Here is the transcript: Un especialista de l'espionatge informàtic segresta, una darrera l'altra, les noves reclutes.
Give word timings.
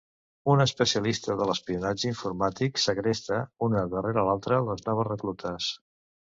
Un 0.51 0.61
especialista 0.63 1.35
de 1.41 1.47
l'espionatge 1.49 2.09
informàtic 2.13 2.83
segresta, 2.85 3.39
una 3.69 3.87
darrera 3.95 4.27
l'altra, 4.31 4.61
les 4.73 4.85
noves 4.91 5.11
reclutes. 5.15 5.73